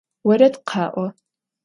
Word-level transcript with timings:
Vored 0.29 0.57
kha'o! 0.71 1.05